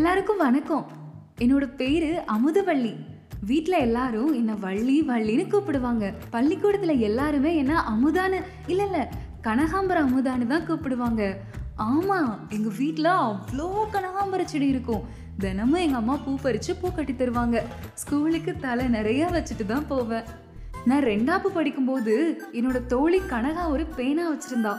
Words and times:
எல்லாருக்கும் 0.00 0.42
வணக்கம். 0.42 0.84
என்னோட 1.38 1.64
பேரு 1.76 2.22
அமுதவள்ளி. 2.34 2.92
வீட்டில் 3.48 3.76
எல்லாரும் 3.78 4.30
என்னை 4.32 4.54
வள்ளி 4.54 4.94
வள்ளின்னு 5.08 5.44
கூப்பிடுவாங்க. 5.50 6.14
பள்ளிக்கூடத்தில் 6.30 7.02
எல்லாருமே 7.08 7.56
என்ன 7.56 7.74
அமுதான்னு 7.92 8.38
இல்லை 8.66 8.84
இல்லை 8.86 9.02
கனகாம்பரம் 9.46 10.06
அமுதான்னு 10.06 10.46
தான் 10.46 10.66
கூப்பிடுவாங்க. 10.68 11.36
ஆமாம் 11.74 12.30
எங்கள் 12.48 12.76
வீட்டில் 12.78 13.04
அவ்வளோ 13.04 13.68
கனகாம்பர 13.96 14.44
செடி 14.44 14.66
இருக்கும். 14.66 15.04
தினமும் 15.38 15.82
எங்கள் 15.84 16.00
அம்மா 16.00 16.16
பூ 16.16 16.36
பறித்து 16.42 16.76
பூ 16.76 16.92
கட்டி 16.92 17.12
தருவாங்க. 17.12 17.62
ஸ்கூலுக்கு 17.94 18.54
தலை 18.56 18.86
நிறையா 18.86 19.28
வச்சுட்டு 19.36 19.66
தான் 19.66 19.86
போவேன். 19.86 20.24
நான் 20.84 21.08
ரெண்டாப்பு 21.12 21.50
படிக்கும்போது 21.58 22.38
என்னோட 22.52 22.86
தோழி 22.86 23.20
கனகா 23.34 23.70
ஒரு 23.70 23.86
பேனா 23.98 24.26
வச்சுருந்தா. 24.32 24.74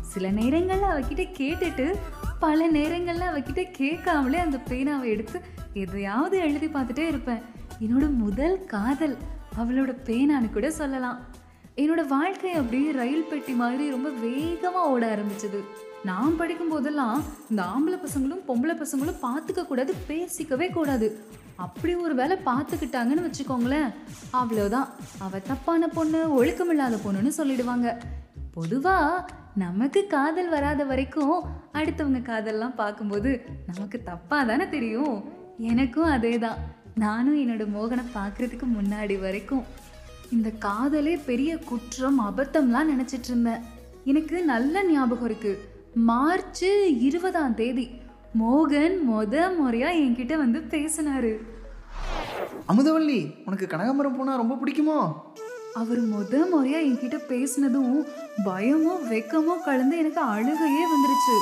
சில 0.00 0.30
நேரங்களில் 0.30 0.92
அவகிட்ட 0.94 1.24
கேட்டுட்டு 1.40 1.96
பல 2.44 2.66
நேரங்களில் 2.76 3.30
அவகிட்ட 3.30 3.62
கேட்காமலே 3.70 4.38
அந்த 4.38 4.58
பேனாவை 4.68 5.06
எடுத்து 5.14 5.38
எதையாவது 5.82 6.36
எழுதி 6.38 6.66
பார்த்துட்டே 6.66 7.04
இருப்பேன். 7.12 7.42
என்னோட 7.84 8.06
முதல் 8.24 8.56
காதல் 8.64 9.16
அவளோட 9.60 9.90
பேனான்னு 10.08 10.48
கூட 10.52 10.70
சொல்லலாம். 10.70 11.18
என்னோட 11.76 12.02
வாழ்க்கை 12.06 12.52
அப்படியே 12.60 12.90
ரயில் 13.00 13.28
பெட்டி 13.30 13.52
மாதிரி 13.52 13.84
ரொம்ப 13.90 14.08
வேகமாக 14.24 14.92
ஓட 14.94 15.02
ஆரம்பிச்சது. 15.14 15.60
நான் 16.04 16.36
படிக்கும் 16.36 16.68
போதெல்லாம் 16.68 17.18
இந்த 17.50 17.62
ஆம்பளை 17.72 17.98
பசங்களும் 18.04 18.44
பொம்பளை 18.48 18.76
பசங்களும் 18.82 19.22
பார்த்துக்க 19.26 19.66
கூடாது 19.66 19.94
பேசிக்கவே 20.08 20.68
கூடாது. 20.72 21.08
அப்படி 21.66 21.94
ஒரு 22.06 22.14
வேலை 22.14 22.36
பார்த்துக்கிட்டாங்கன்னு 22.46 23.26
வச்சுக்கோங்களேன் 23.26 23.90
அவ்வளோதான் 24.40 24.88
அவள் 25.18 25.46
தப்பான 25.46 25.88
பொண்ணு 25.88 26.20
ஒழுக்கமில்லாத 26.38 26.98
பொண்ணுன்னு 27.04 27.32
சொல்லிடுவாங்க. 27.40 27.88
பொதுவாக 28.52 29.24
நமக்கு 29.56 30.06
காதல் 30.06 30.48
வராத 30.48 30.84
வரைக்கும் 30.84 31.34
அடுத்தவங்க 31.72 32.20
காதல்லாம் 32.22 32.74
பார்க்கும்போது 32.74 33.30
நமக்கு 33.66 34.02
தப்பாக 34.06 34.46
தானே 34.46 34.68
தெரியும்? 34.68 35.16
எனக்கும் 35.58 36.10
அதே 36.10 36.38
தான் 36.38 36.58
நானும் 36.94 37.38
என்னோட 37.42 37.64
மோகனை 37.70 38.04
பார்க்கறதுக்கு 38.14 38.66
முன்னாடி 38.76 39.16
வரைக்கும் 39.20 39.64
இந்த 40.30 40.48
காதலே 40.58 41.14
பெரிய 41.26 41.58
குற்றம் 41.58 42.20
அபத்தம்லாம் 42.20 42.90
நினச்சிட்டு 42.92 43.28
இருந்தேன் 43.28 43.64
எனக்கு 44.04 44.36
நல்ல 44.44 44.82
ஞாபகம் 44.92 45.28
இருக்குது 45.28 45.62
மார்ச் 46.10 46.66
இருபதாம் 47.08 47.54
தேதி 47.54 47.86
மோகன் 48.42 48.96
மொத 49.08 49.34
முறையாக 49.58 50.00
என்கிட்ட 50.04 50.34
வந்து 50.36 50.58
பேசினாரு. 50.74 51.32
அமுதவள்ளி 52.68 53.20
உனக்கு 53.46 53.66
கனகாம்பரம் 53.66 54.16
போனால் 54.18 54.36
ரொம்ப 54.36 54.54
பிடிக்குமோ? 54.54 54.98
அவர் 55.78 56.00
முத 56.12 56.34
முறையா 56.52 56.78
என்கிட்ட 56.86 57.18
பேசினதும் 57.28 57.94
பயமோ 58.46 58.94
வெக்கமோ 59.10 59.54
கலந்து 59.64 59.96
எனக்கு 59.98 60.20
அழுகையே 60.20 60.84
வந்துருச்சு. 60.92 61.36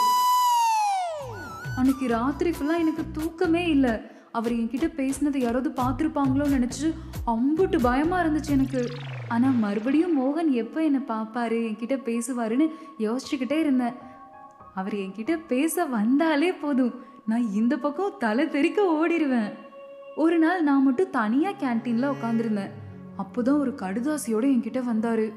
அன்னைக்கு 1.78 2.06
ராத்திரி 2.08 2.50
ஃபுல்லாக 2.50 2.78
எனக்கு 2.78 3.04
தூக்கமே 3.12 3.68
இல்லை. 3.68 4.00
அவர் 4.32 4.52
என்கிட்ட 4.52 4.86
பேசினதை 4.96 5.40
யாராவது 5.42 5.70
பார்த்துருப்பாங்களோன்னு 5.80 6.56
நினச்சி 6.56 6.88
அம்புட்டு 7.26 7.80
பயமாக 7.80 8.22
இருந்துச்சு 8.24 8.50
எனக்கு. 8.50 8.82
ஆனால் 9.28 9.60
மறுபடியும் 9.64 10.16
மோகன் 10.18 10.50
எப்போ 10.52 10.82
என்னை 10.82 11.00
பார்ப்பாரு 11.08 11.58
என்கிட்ட 11.68 11.96
பேசுவாருன்னு 12.08 12.66
யோசிச்சுக்கிட்டே 12.98 13.58
இருந்தேன். 13.58 13.96
அவர் 14.74 14.92
என்கிட்ட 14.94 15.38
பேச 15.46 15.84
வந்தாலே 15.84 16.52
போதும். 16.52 16.94
நான் 17.24 17.46
இந்த 17.52 17.76
பக்கம் 17.76 18.18
தலை 18.18 18.48
தெறிக்க 18.48 18.82
ஓடிடுவேன் 18.82 19.50
ஒரு 20.16 20.38
நாள் 20.38 20.62
நான் 20.62 20.82
மட்டும் 20.82 21.10
தனியாக 21.10 21.60
கேன்டீனில் 21.64 22.12
உட்காந்துருந்தேன் 22.14 22.74
அப்போதான் 23.19 23.58
ஒரு 23.58 23.70
கடுதாசியோட 23.70 24.44
என்கிட்ட 24.48 24.83
வந்தாரு. 24.92 25.33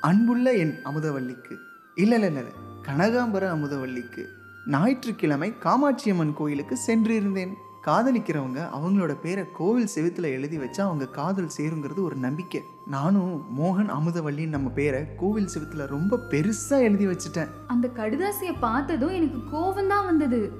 அன்புள்ள 0.00 0.52
என் 0.52 0.74
அமுதவல்லிக்கு 0.84 1.56
இல்லை 1.94 2.20
இல்லை 2.20 2.34
இல்லை 2.34 2.52
கனகாம்பர 2.82 3.44
அமுதவல்லிக்கு 3.52 4.24
ஞாயிற்றுக்கிழமை 4.66 5.52
காமாட்சியம்மன் 5.64 6.32
கோயிலுக்கு 6.32 6.78
சென்றிருந்தேன். 6.86 7.52
காதலிக்கிறவங்க 7.86 8.68
அவங்களோட 8.74 9.20
பேரை 9.20 9.44
கோவில் 9.56 9.88
செவுத்துல 9.94 10.22
எழுதி 10.22 10.58
வச்சா 10.58 10.80
அவங்க 10.80 11.06
காதல் 11.06 11.48
சேருங்கிறது 11.58 12.02
ஒரு 12.02 12.16
நம்பிக்கை. 12.16 12.62
நானும் 12.86 13.46
மோகன் 13.60 13.90
அமுதவல்லின்னு 13.90 14.48
நம்ம 14.48 14.68
பேரை 14.68 15.04
கோவில் 15.16 15.48
செவுத்துல 15.58 15.86
ரொம்ப 15.86 16.18
பெருசா 16.30 16.78
எழுதி 16.78 17.06
வச்சுட்டேன். 17.06 17.48
அந்த 17.66 17.90
கடுதாசியை 17.96 18.54
பார்த்ததும் 18.60 19.08
எனக்கு 19.08 19.56
கோவம் 19.56 19.86
தான் 19.86 20.04
வந்தது. 20.04 20.52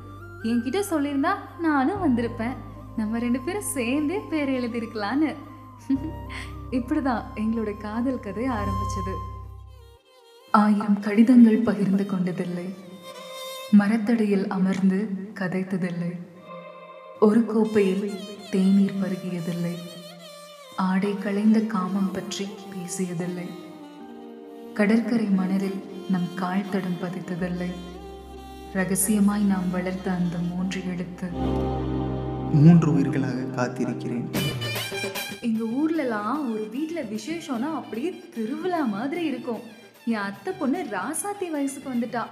என்கிட்ட 0.43 0.83
சொல்லியிருந்தா 0.91 1.35
நானும் 1.61 2.03
வந்திருப்பேன். 2.03 2.57
நம்ம 2.97 3.19
ரெண்டு 3.19 3.41
பேரும் 3.41 3.63
சேர்ந்தே 3.63 4.19
பேர் 4.31 4.49
இப்படிதான் 6.71 7.23
எங்களோட 7.35 7.77
காதல் 7.77 8.21
கதை 8.21 8.49
ஆரம்பிச்சது. 8.49 9.15
ஆயிரம் 10.53 11.01
கடிதங்கள் 11.01 11.57
பகிர்ந்து 11.57 12.07
கொண்டதில்லை. 12.11 12.75
மரத்தடியில் 13.71 14.49
அமர்ந்து 14.49 15.09
கதைத்ததில்லை. 15.35 16.27
ஒரு 17.21 17.47
கோப்பையில் 17.47 18.13
தேநீர் 18.51 18.95
பருகியதில்லை. 19.03 19.75
ஆடை 20.77 21.19
களைந்த 21.19 21.61
காமம் 21.61 22.11
பற்றி 22.11 22.45
பேசியதில்லை. 22.45 23.49
கடற்கரை 24.75 25.27
மணலில் 25.27 26.05
நம் 26.09 26.35
கால் 26.35 26.69
தடம் 26.71 26.99
பதித்ததில்லை. 27.03 27.71
ரகசியமாய் 28.73 29.43
நாம் 29.43 29.71
வளர்த்த 29.71 30.13
அந்த 30.13 30.39
மூன்று 30.39 30.81
எழுத்து. 30.87 31.31
மூன்று 32.53 32.93
உயிர்களாக 32.93 33.55
காத்திருக்கிறேன். 33.57 34.46
எங்க 35.57 35.67
ஊர்லலாம் 35.81 36.41
ஒரு 36.53 36.65
வீட்ல 36.73 37.01
விசேஷம்னா 37.13 37.69
அப்படியே 37.81 38.09
திருவிழா 38.35 38.81
மாதிரி 38.95 39.23
இருக்கும். 39.29 39.63
என் 40.13 40.25
அத்தை 40.25 40.51
பொண்ணு 40.59 40.81
ராசாத்தி 40.95 41.47
வயசுக்கு 41.55 41.89
வந்துட்டா. 41.93 42.23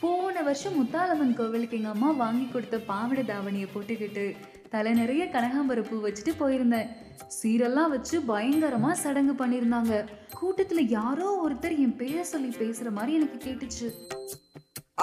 போன 0.00 0.42
வருஷம் 0.48 0.76
முத்தாலம்மன் 0.78 1.32
கோவிலுக்கு 1.38 1.78
எங்க 1.78 1.90
அம்மா 1.94 2.10
வாங்கி 2.22 2.46
கொடுத்த 2.48 2.78
பாவடை 2.90 3.22
தாவணியை 3.30 3.68
போட்டுக்கிட்டு 3.74 4.24
தலை 4.72 4.92
நிறைய 5.00 5.24
கனகாம்பரம் 5.34 5.88
பூ 5.90 6.00
வச்சுட்டு 6.06 6.34
போயிருந்தேன். 6.42 6.90
சீரெல்லாம் 7.38 7.92
வச்சு 7.94 8.18
பயங்கரமா 8.32 8.90
சடங்கு 9.04 9.36
பண்ணியிருந்தாங்க 9.40 10.02
கூட்டத்துல 10.40 10.84
யாரோ 10.98 11.28
ஒருத்தர் 11.44 11.78
என் 11.84 11.98
பேரை 12.02 12.24
சொல்லி 12.32 12.52
பேசுற 12.62 12.90
மாதிரி 12.98 13.16
எனக்கு 13.20 13.40
கேட்டுச்சு. 13.46 13.88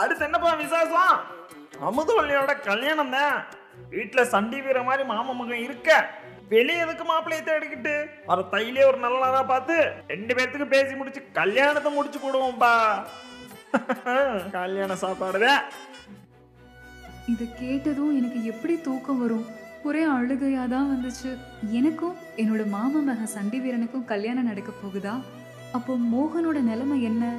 அடுத்து 0.02 0.26
என்னப்பா 0.28 0.52
விசாசம் 0.64 1.16
அமுதவள்ளியோட 1.90 2.54
கல்யாணம் 2.70 3.16
தான். 3.18 3.36
வீட்டுல 3.96 4.22
சண்டி 4.36 4.60
வீர 4.68 4.80
மாதிரி 4.90 5.06
மாமன் 5.14 5.40
மகன் 5.42 5.66
இருக்க. 5.68 5.90
வெளியே 6.50 6.80
எதுக்கு 6.80 7.04
மாப்பிள்ளையை 7.04 7.44
தேடிக்கிட்டு? 7.44 8.06
வர 8.26 8.42
தையிலே 8.42 8.86
ஒரு 8.86 8.98
நல்ல 8.98 9.20
நாளா 9.20 9.44
பார்த்து 9.44 9.92
ரெண்டு 10.08 10.36
பேர்த்துக்கு 10.36 10.68
பேசி 10.68 10.96
முடிச்சு 10.96 11.24
கல்யாணத்தை 11.34 11.94
முடிச்சு 11.94 12.20
போடுவோம்பா. 12.20 13.04
கல்யாண 14.52 14.94
சாப்பாடுதான் 14.94 15.62
இதை 17.28 17.50
கேட்டதும் 17.60 18.18
எனக்கு 18.18 18.46
எப்படி 18.46 18.82
தூக்கம் 18.82 19.20
வரும்? 19.20 19.46
ஒரே 19.84 20.08
அழுகையா 20.08 20.68
தான் 20.68 20.90
வந்துச்சு. 20.92 21.38
எனக்கும் 21.70 22.16
என்னோட 22.38 22.68
மாமா 22.68 23.00
மக 23.00 23.26
சண்டி 23.26 23.60
வீரனுக்கும் 23.60 24.06
கல்யாணம் 24.06 24.44
நடக்க 24.44 24.72
போகுதா? 24.84 25.24
அப்போ 25.72 25.96
மோகனோட 25.96 26.62
நிலைமை 26.62 27.04
என்ன? 27.04 27.34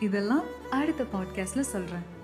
இதெல்லாம் 0.00 0.42
அடுத்த 0.70 1.02
பாட்காஸ்ட்ல 1.02 1.60
சொல்றேன். 1.60 2.20